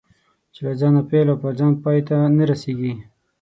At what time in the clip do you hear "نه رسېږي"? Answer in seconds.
2.37-2.93